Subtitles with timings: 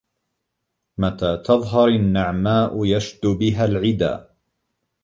[0.97, 4.29] متى تظهر النعماء يشج بها العدا